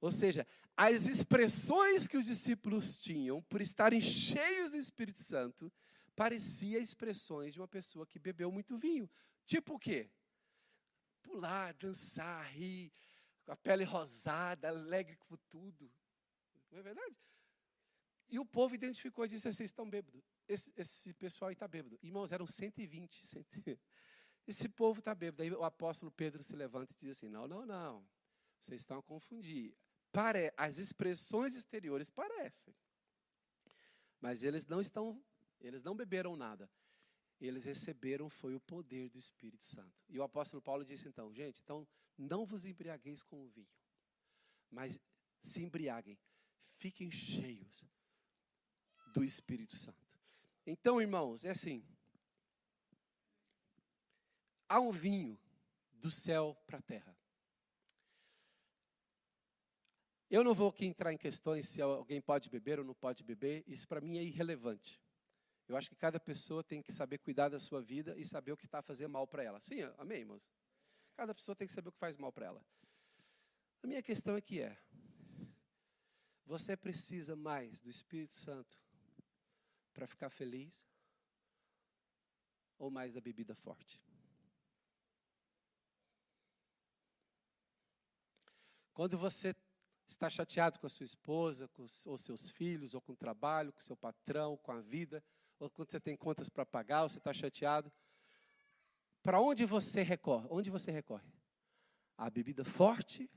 [0.00, 0.44] Ou seja,
[0.76, 5.72] as expressões que os discípulos tinham por estarem cheios do Espírito Santo
[6.16, 9.08] parecia expressões de uma pessoa que bebeu muito vinho.
[9.44, 10.10] Tipo o quê?
[11.22, 12.92] Pular, dançar, rir,
[13.44, 15.90] com a pele rosada, alegre com tudo.
[16.70, 17.16] Não é verdade?
[18.28, 20.22] E o povo identificou e disse: vocês estão bêbados.
[20.48, 21.98] Esse, esse pessoal está bêbado.
[22.02, 23.26] Irmãos, eram 120.
[23.26, 23.46] 100.
[24.44, 25.42] Esse povo está bêbado.
[25.42, 28.08] Aí o apóstolo Pedro se levanta e diz assim: não, não, não.
[28.60, 29.76] Vocês estão a confundir.
[30.10, 30.52] Pare...
[30.56, 32.74] As expressões exteriores parecem.
[34.20, 35.22] Mas eles não estão
[35.62, 36.68] eles não beberam nada.
[37.42, 40.04] Eles receberam foi o poder do Espírito Santo.
[40.08, 43.68] E o apóstolo Paulo disse então, gente, então não vos embriagueis com o vinho,
[44.70, 45.00] mas
[45.42, 46.16] se embriaguem,
[46.68, 47.84] fiquem cheios
[49.12, 49.98] do Espírito Santo.
[50.64, 51.84] Então, irmãos, é assim.
[54.68, 55.36] Há um vinho
[55.94, 57.16] do céu para a terra.
[60.30, 63.64] Eu não vou aqui entrar em questões se alguém pode beber ou não pode beber,
[63.66, 64.98] isso para mim é irrelevante.
[65.68, 68.56] Eu acho que cada pessoa tem que saber cuidar da sua vida e saber o
[68.56, 69.60] que está a fazer mal para ela.
[69.60, 70.42] Sim, amém, irmãos?
[71.14, 72.64] Cada pessoa tem que saber o que faz mal para ela.
[73.82, 74.76] A minha questão aqui é:
[76.44, 78.78] você precisa mais do Espírito Santo
[79.92, 80.74] para ficar feliz
[82.78, 84.00] ou mais da bebida forte?
[88.92, 89.56] Quando você
[90.06, 93.80] está chateado com a sua esposa, com ou seus filhos, ou com o trabalho, com
[93.80, 95.24] o seu patrão, com a vida,
[95.62, 97.92] ou quando você tem contas para pagar, ou você está chateado.
[99.22, 100.48] Para onde você recorre?
[100.50, 101.32] Onde você recorre?
[102.18, 103.30] A bebida forte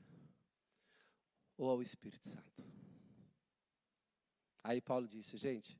[1.55, 2.65] ou ao Espírito Santo?
[4.63, 5.79] Aí Paulo disse, gente,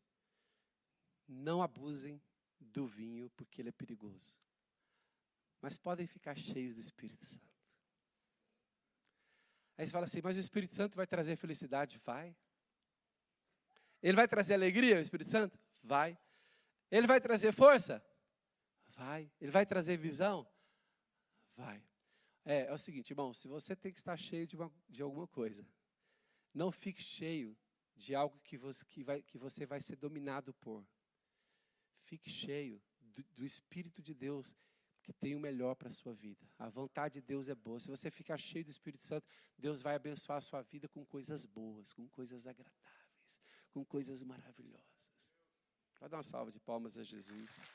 [1.28, 2.22] não abusem
[2.60, 4.38] do vinho porque ele é perigoso.
[5.60, 7.56] Mas podem ficar cheios do Espírito Santo.
[9.80, 11.98] Aí você fala assim, mas o Espírito Santo vai trazer felicidade?
[11.98, 12.38] Vai.
[14.00, 15.60] Ele vai trazer alegria, o Espírito Santo?
[15.82, 16.16] Vai.
[16.96, 18.02] Ele vai trazer força?
[18.96, 19.30] Vai.
[19.42, 20.48] Ele vai trazer visão?
[21.56, 21.84] Vai.
[22.46, 25.28] É, é o seguinte, irmão, se você tem que estar cheio de, uma, de alguma
[25.28, 25.68] coisa,
[26.54, 27.58] não fique cheio
[27.96, 30.88] de algo que você, que, vai, que você vai ser dominado por.
[32.04, 34.56] Fique cheio do, do Espírito de Deus
[35.02, 36.48] que tem o melhor para a sua vida.
[36.58, 37.80] A vontade de Deus é boa.
[37.80, 39.28] Se você ficar cheio do Espírito Santo,
[39.58, 45.15] Deus vai abençoar a sua vida com coisas boas, com coisas agradáveis, com coisas maravilhosas.
[46.00, 47.66] Vai dar uma salva de palmas a Jesus.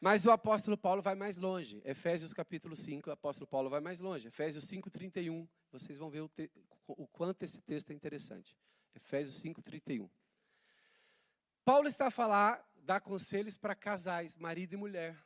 [0.00, 1.80] Mas o apóstolo Paulo vai mais longe.
[1.84, 4.28] Efésios capítulo 5, o apóstolo Paulo vai mais longe.
[4.28, 5.48] Efésios 5, 31.
[5.72, 6.50] Vocês vão ver o, te...
[6.86, 8.54] o quanto esse texto é interessante.
[8.94, 10.08] Efésios 5, 31.
[11.64, 15.16] Paulo está a falar, dá conselhos para casais, marido e mulher.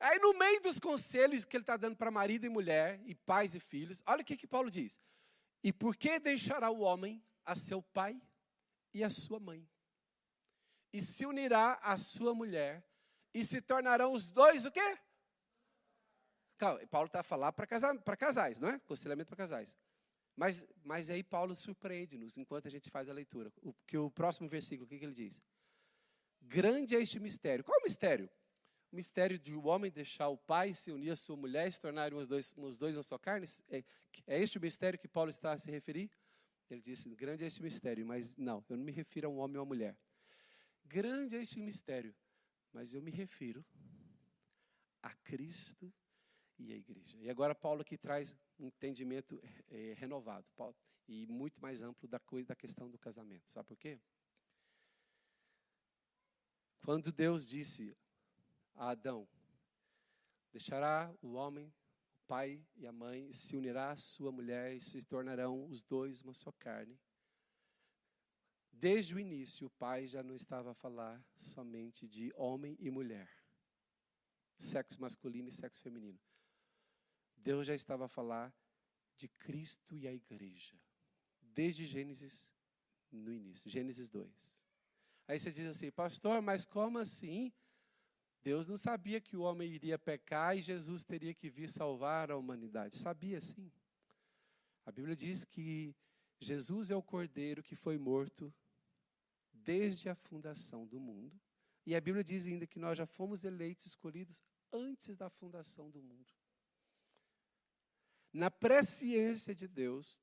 [0.00, 3.54] Aí no meio dos conselhos que ele está dando para marido e mulher, e pais
[3.54, 4.98] e filhos, olha o que, que Paulo diz.
[5.66, 8.22] E por que deixará o homem a seu pai
[8.94, 9.68] e a sua mãe?
[10.92, 12.88] E se unirá à sua mulher,
[13.34, 14.98] e se tornarão os dois o quê?
[16.56, 18.78] Calma, Paulo está a falar para casais, não é?
[18.78, 19.76] Conselhamento para casais.
[20.36, 23.52] Mas, mas aí Paulo surpreende-nos enquanto a gente faz a leitura.
[23.60, 25.42] O, que o próximo versículo, o que, que ele diz?
[26.42, 27.64] Grande é este mistério.
[27.64, 28.30] Qual é o mistério?
[28.96, 32.18] Mistério de o um homem deixar o pai, se unir à sua mulher, se tornarem
[32.18, 33.46] os dois, os dois uma só carne?
[33.68, 33.84] É,
[34.26, 36.10] é este o mistério que Paulo está a se referir?
[36.70, 39.58] Ele disse: grande é este mistério, mas não, eu não me refiro a um homem
[39.58, 39.96] ou uma mulher.
[40.84, 42.14] Grande é este mistério,
[42.72, 43.64] mas eu me refiro
[45.02, 45.92] a Cristo
[46.58, 47.16] e a igreja.
[47.18, 50.74] E agora Paulo aqui traz um entendimento é, renovado Paulo,
[51.08, 53.50] e muito mais amplo da coisa da questão do casamento.
[53.50, 53.98] Sabe por quê?
[56.80, 57.96] Quando Deus disse
[58.76, 59.28] a Adão:
[60.52, 61.72] Deixará o homem,
[62.14, 66.22] o pai e a mãe, se unirá à sua mulher e se tornarão os dois
[66.22, 66.98] uma só carne.
[68.72, 73.30] Desde o início, o pai já não estava a falar somente de homem e mulher,
[74.58, 76.20] sexo masculino e sexo feminino.
[77.36, 78.54] Deus já estava a falar
[79.16, 80.76] de Cristo e a igreja,
[81.40, 82.50] desde Gênesis
[83.10, 84.30] no início, Gênesis 2.
[85.28, 87.52] Aí você diz assim, pastor, mas como assim?
[88.46, 92.36] Deus não sabia que o homem iria pecar e Jesus teria que vir salvar a
[92.36, 92.96] humanidade.
[92.96, 93.72] Sabia sim.
[94.84, 95.92] A Bíblia diz que
[96.38, 98.54] Jesus é o cordeiro que foi morto
[99.52, 101.36] desde a fundação do mundo.
[101.84, 104.40] E a Bíblia diz ainda que nós já fomos eleitos, escolhidos
[104.72, 106.32] antes da fundação do mundo.
[108.32, 110.22] Na presciência de Deus,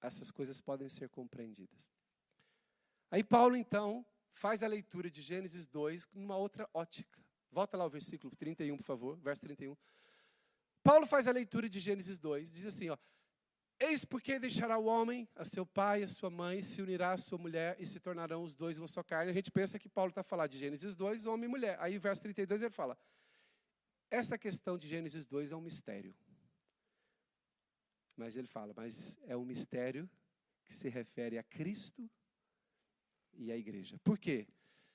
[0.00, 1.90] essas coisas podem ser compreendidas.
[3.10, 7.24] Aí Paulo, então, faz a leitura de Gênesis 2 numa outra ótica.
[7.50, 9.76] Volta lá ao versículo 31, por favor, verso 31.
[10.82, 12.98] Paulo faz a leitura de Gênesis 2, diz assim, ó:
[13.78, 17.18] Eis porque deixará o homem a seu pai e a sua mãe, se unirá à
[17.18, 19.30] sua mulher e se tornarão os dois uma só carne.
[19.30, 21.76] A gente pensa que Paulo está falando de Gênesis 2, homem e mulher.
[21.80, 22.96] Aí, verso 32, ele fala:
[24.10, 26.14] Essa questão de Gênesis 2 é um mistério.
[28.16, 30.08] Mas ele fala, mas é um mistério
[30.64, 32.10] que se refere a Cristo
[33.36, 33.98] e a igreja.
[33.98, 34.46] Por quê?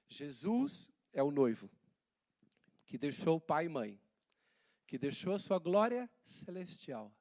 [0.08, 1.69] Jesus é o noivo
[2.86, 4.01] que deixou pai e mãe,
[4.86, 7.15] que deixou a sua glória celestial.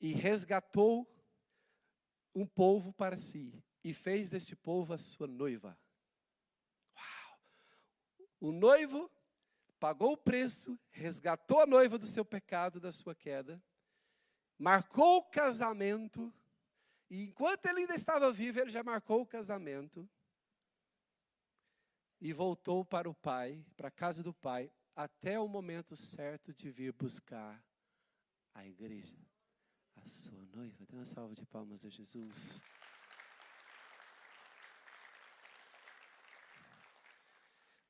[0.00, 1.06] E resgatou
[2.34, 5.78] um povo para si e fez deste povo a sua noiva.
[6.94, 7.40] Uau!
[8.40, 9.10] O noivo
[9.78, 13.62] pagou o preço, resgatou a noiva do seu pecado, da sua queda
[14.58, 16.32] marcou o casamento,
[17.10, 20.08] e enquanto ele ainda estava vivo, ele já marcou o casamento,
[22.20, 26.70] e voltou para o pai, para a casa do pai, até o momento certo de
[26.70, 27.62] vir buscar
[28.54, 29.16] a igreja,
[29.96, 30.86] a sua noiva.
[30.86, 32.62] Dê uma salva de palmas a Jesus.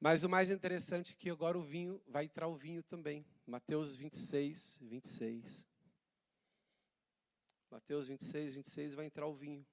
[0.00, 3.24] Mas o mais interessante é que agora o vinho, vai entrar o vinho também.
[3.46, 5.66] Mateus 26, 26.
[7.70, 9.66] Mateus 26, 26 vai entrar o vinho.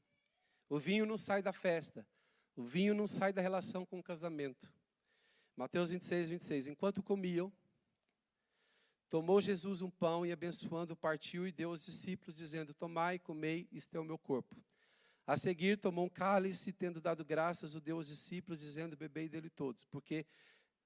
[0.70, 2.08] O vinho não sai da festa.
[2.56, 4.72] O vinho não sai da relação com o casamento.
[5.56, 6.68] Mateus 26, 26.
[6.68, 7.52] Enquanto comiam,
[9.10, 13.96] tomou Jesus um pão e abençoando, partiu e deu aos discípulos, dizendo: Tomai, comei, isto
[13.96, 14.56] é o meu corpo.
[15.26, 19.30] A seguir, tomou um cálice, e tendo dado graças, o deu aos discípulos, dizendo: Bebei
[19.30, 20.26] dele todos, porque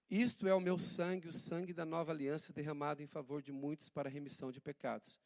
[0.10, 3.90] isto é o meu sangue, o sangue da nova aliança derramado em favor de muitos
[3.90, 5.20] para a remissão de pecados.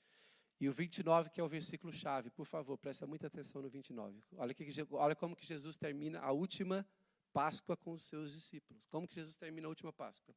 [0.62, 4.22] E o 29, que é o versículo chave, por favor, presta muita atenção no 29.
[4.38, 6.88] Olha, que, olha como que Jesus termina a última
[7.34, 8.86] Páscoa com os seus discípulos.
[8.86, 10.36] Como que Jesus termina a última Páscoa?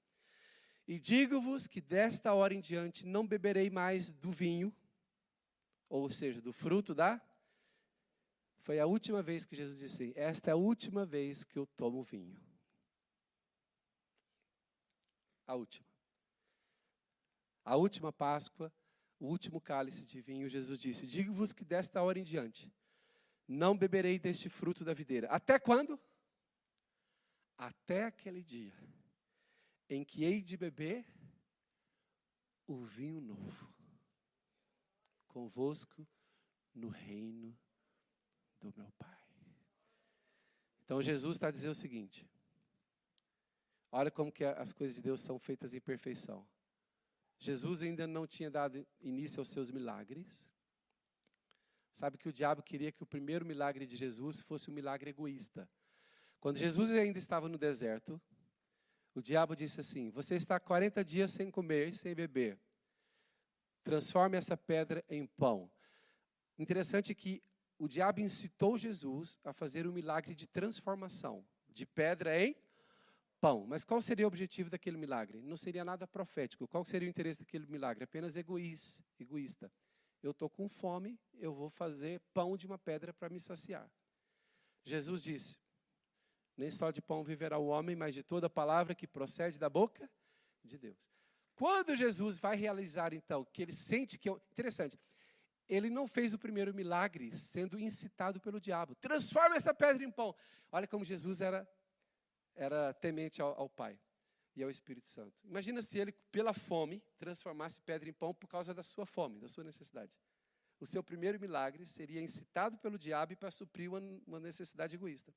[0.88, 4.74] E digo-vos que desta hora em diante não beberei mais do vinho,
[5.90, 7.20] ou seja, do fruto da.
[8.60, 12.02] Foi a última vez que Jesus disse: Esta é a última vez que eu tomo
[12.02, 12.40] vinho.
[15.46, 15.86] A última.
[17.62, 18.72] A última Páscoa
[19.24, 22.70] o último cálice de vinho, Jesus disse: Digo-vos que desta hora em diante
[23.48, 25.28] não beberei deste fruto da videira.
[25.28, 25.98] Até quando?
[27.56, 28.74] Até aquele dia
[29.88, 31.06] em que hei de beber
[32.66, 33.74] o vinho novo
[35.28, 36.06] convosco
[36.74, 37.56] no reino
[38.60, 39.24] do meu Pai.
[40.84, 42.28] Então Jesus está dizer o seguinte:
[43.90, 46.46] olha como que as coisas de Deus são feitas em perfeição.
[47.44, 50.48] Jesus ainda não tinha dado início aos seus milagres.
[51.92, 55.68] Sabe que o diabo queria que o primeiro milagre de Jesus fosse um milagre egoísta.
[56.40, 58.18] Quando Jesus ainda estava no deserto,
[59.14, 62.58] o diabo disse assim: Você está 40 dias sem comer e sem beber.
[63.82, 65.70] Transforme essa pedra em pão.
[66.58, 67.42] Interessante que
[67.78, 72.56] o diabo incitou Jesus a fazer um milagre de transformação de pedra em
[73.44, 73.66] pão.
[73.68, 75.42] Mas qual seria o objetivo daquele milagre?
[75.42, 76.66] Não seria nada profético.
[76.66, 78.02] Qual seria o interesse daquele milagre?
[78.02, 79.70] Apenas egoísta.
[80.22, 83.86] Eu estou com fome, eu vou fazer pão de uma pedra para me saciar.
[84.82, 85.58] Jesus disse:
[86.56, 90.10] Nem só de pão viverá o homem, mas de toda palavra que procede da boca
[90.62, 91.12] de Deus.
[91.54, 94.30] Quando Jesus vai realizar, então, que ele sente que.
[94.30, 94.98] Interessante,
[95.68, 98.94] ele não fez o primeiro milagre sendo incitado pelo diabo.
[98.94, 100.34] Transforma essa pedra em pão.
[100.72, 101.68] Olha como Jesus era
[102.54, 103.98] era temente ao, ao Pai
[104.56, 105.34] e ao Espírito Santo.
[105.44, 109.48] Imagina se ele, pela fome, transformasse pedra em pão por causa da sua fome, da
[109.48, 110.12] sua necessidade.
[110.80, 115.34] O seu primeiro milagre seria incitado pelo diabo para suprir uma, uma necessidade egoísta.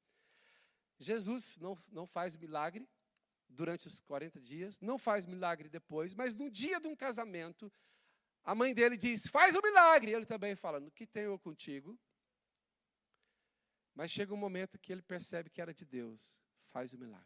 [1.00, 2.88] Jesus não, não faz milagre
[3.48, 7.72] durante os 40 dias, não faz milagre depois, mas no dia de um casamento,
[8.44, 10.12] a mãe dele diz: Faz o um milagre.
[10.12, 11.98] Ele também fala: No que tenho eu contigo?
[13.94, 16.38] Mas chega um momento que ele percebe que era de Deus
[16.78, 17.26] faz o milagre.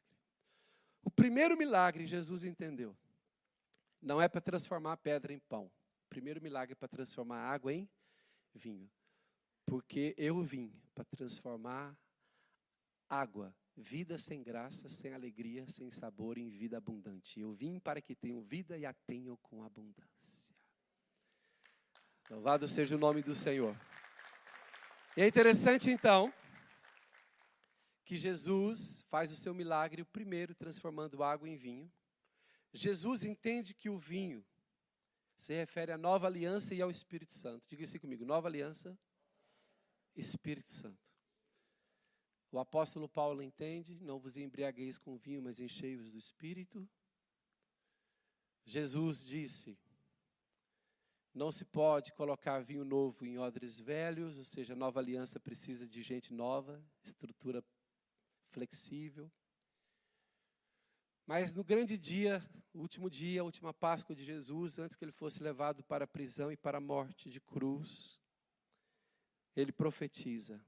[1.03, 2.95] O primeiro milagre Jesus entendeu.
[4.01, 5.65] Não é para transformar a pedra em pão.
[6.05, 7.89] O primeiro milagre é para transformar a água em
[8.55, 8.89] vinho.
[9.65, 11.93] Porque eu vim para transformar
[13.09, 17.41] água, vida sem graça, sem alegria, sem sabor, em vida abundante.
[17.41, 20.55] Eu vim para que tenham vida e a tenham com abundância.
[22.29, 23.75] Louvado seja o nome do Senhor.
[25.17, 26.33] E é interessante então
[28.11, 31.89] que Jesus faz o seu milagre, o primeiro transformando água em vinho.
[32.73, 34.45] Jesus entende que o vinho
[35.37, 37.65] se refere à nova aliança e ao Espírito Santo.
[37.65, 38.99] Diga assim comigo: nova aliança,
[40.13, 40.99] Espírito Santo.
[42.51, 46.85] O apóstolo Paulo entende: não vos embriagueis com vinho, mas enchei-vos do Espírito.
[48.65, 49.79] Jesus disse:
[51.33, 55.87] não se pode colocar vinho novo em odres velhos, ou seja, a nova aliança precisa
[55.87, 57.63] de gente nova, estrutura
[58.51, 59.31] flexível.
[61.25, 62.43] Mas no grande dia,
[62.73, 66.57] último dia, última Páscoa de Jesus, antes que ele fosse levado para a prisão e
[66.57, 68.19] para a morte de cruz,
[69.55, 70.63] ele profetiza: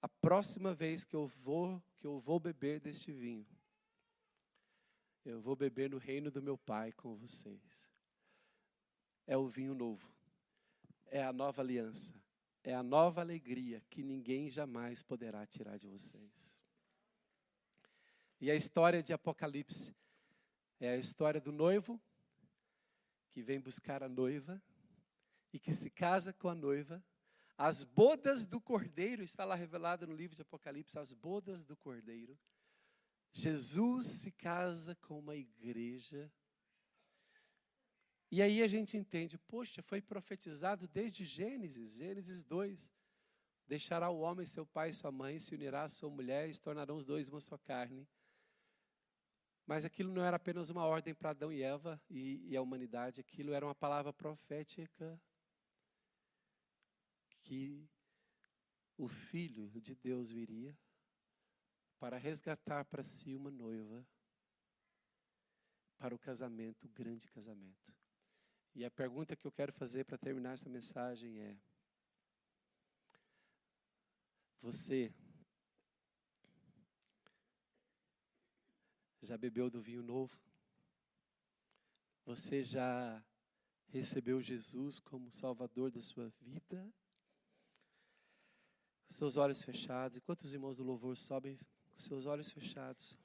[0.00, 3.46] a próxima vez que eu vou, que eu vou beber deste vinho,
[5.24, 7.88] eu vou beber no reino do meu Pai com vocês.
[9.26, 10.08] É o vinho novo.
[11.06, 12.14] É a nova aliança.
[12.62, 16.59] É a nova alegria que ninguém jamais poderá tirar de vocês.
[18.40, 19.94] E a história de Apocalipse
[20.80, 22.00] é a história do noivo
[23.30, 24.62] que vem buscar a noiva
[25.52, 27.04] e que se casa com a noiva.
[27.58, 32.38] As bodas do cordeiro, está lá revelado no livro de Apocalipse, as bodas do cordeiro.
[33.30, 36.32] Jesus se casa com uma igreja.
[38.30, 42.90] E aí a gente entende, poxa, foi profetizado desde Gênesis, Gênesis 2.
[43.66, 46.62] Deixará o homem seu pai e sua mãe, se unirá à sua mulher e se
[46.62, 48.08] tornarão os dois uma só carne.
[49.70, 53.20] Mas aquilo não era apenas uma ordem para Adão e Eva e, e a humanidade,
[53.20, 55.16] aquilo era uma palavra profética
[57.44, 57.88] que
[58.96, 60.76] o Filho de Deus viria
[62.00, 64.04] para resgatar para si uma noiva
[65.98, 67.94] para o casamento, o grande casamento.
[68.74, 71.56] E a pergunta que eu quero fazer para terminar essa mensagem é:
[74.60, 75.14] Você
[79.30, 80.36] já bebeu do vinho novo?
[82.24, 83.24] Você já
[83.86, 86.92] recebeu Jesus como Salvador da sua vida?
[89.08, 90.18] Seus olhos fechados.
[90.18, 91.56] Enquanto os irmãos do louvor sobem
[91.92, 93.16] com seus olhos fechados.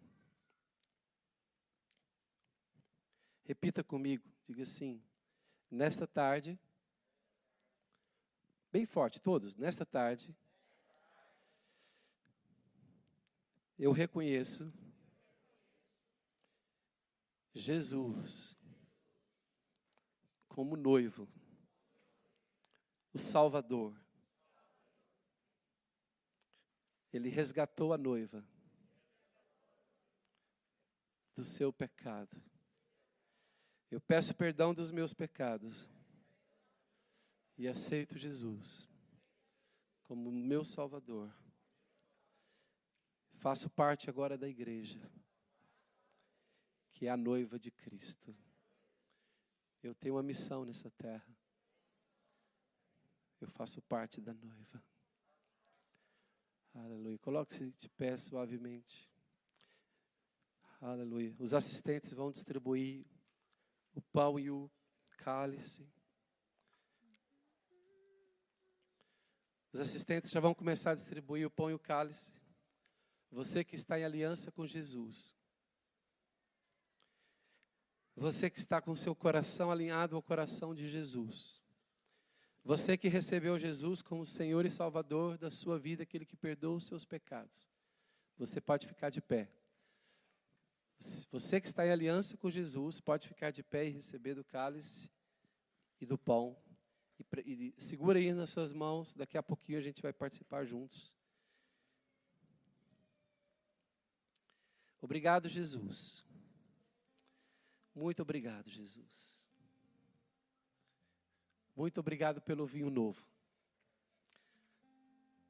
[3.44, 5.02] Repita comigo, diga assim:
[5.72, 6.60] nesta tarde,
[8.72, 10.36] bem forte, todos, nesta tarde,
[13.80, 14.72] eu reconheço
[17.56, 18.54] Jesus
[20.50, 21.28] como noivo,
[23.14, 23.98] o Salvador.
[27.14, 28.46] Ele resgatou a noiva
[31.34, 32.42] do seu pecado.
[33.90, 35.90] Eu peço perdão dos meus pecados
[37.58, 38.86] e aceito Jesus
[40.04, 41.34] como meu Salvador.
[43.36, 45.00] Faço parte agora da igreja
[46.96, 48.36] que é a noiva de Cristo.
[49.84, 51.38] Eu tenho uma missão nessa terra.
[53.40, 54.84] Eu faço parte da noiva.
[56.74, 57.20] Aleluia.
[57.20, 59.12] Coloque-se de pé suavemente.
[60.82, 61.36] Aleluia.
[61.38, 63.06] Os assistentes vão distribuir
[63.94, 64.72] o pão e o
[65.18, 65.88] cálice.
[69.72, 72.32] Os assistentes já vão começar a distribuir o pão e o cálice.
[73.30, 75.36] Você que está em aliança com Jesus.
[78.16, 81.62] Você que está com seu coração alinhado ao coração de Jesus.
[82.64, 86.88] Você que recebeu Jesus como Senhor e Salvador da sua vida, aquele que perdoa os
[86.88, 87.70] seus pecados.
[88.38, 89.52] Você pode ficar de pé.
[91.32, 95.12] Você que está em aliança com Jesus, pode ficar de pé e receber do cálice
[96.02, 96.58] e do pão.
[97.46, 101.14] E, e segura aí nas suas mãos, daqui a pouquinho a gente vai participar juntos.
[105.02, 106.25] Obrigado, Jesus.
[107.96, 109.48] Muito obrigado, Jesus.
[111.74, 113.26] Muito obrigado pelo vinho novo.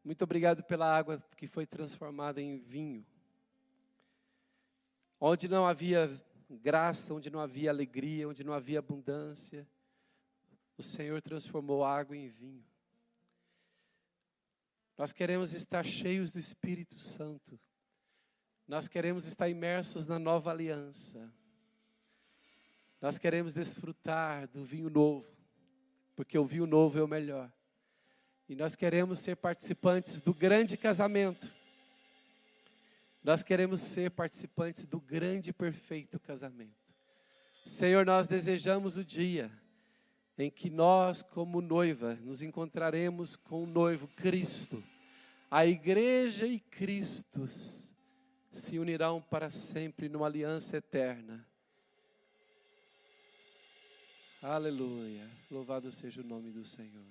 [0.04, 3.04] Muito obrigado pela água que foi transformada em vinho.
[5.20, 9.68] Onde não havia graça, onde não havia alegria, onde não havia abundância,
[10.78, 12.64] o Senhor transformou água em vinho.
[14.96, 17.60] Nós queremos estar cheios do Espírito Santo.
[18.68, 21.34] Nós queremos estar imersos na nova aliança.
[23.02, 25.28] Nós queremos desfrutar do vinho novo,
[26.16, 27.52] porque o vinho novo é o melhor.
[28.48, 31.54] E nós queremos ser participantes do grande casamento.
[33.24, 36.94] Nós queremos ser participantes do grande e perfeito casamento.
[37.66, 39.52] Senhor, nós desejamos o dia
[40.38, 44.84] em que nós, como noiva, nos encontraremos com o noivo Cristo.
[45.50, 47.46] A igreja e Cristo
[48.52, 51.46] se unirão para sempre numa aliança eterna.
[54.48, 55.28] Aleluia.
[55.50, 57.04] Louvado seja o nome do Senhor.